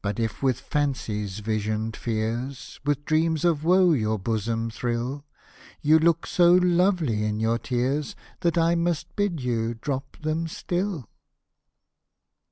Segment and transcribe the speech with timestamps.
[0.00, 5.24] But if with Fancy's visioned fears, With dreams of woe your bosom thrill
[5.82, 11.08] You look so lovely in your tears, That I must bid you drop them still.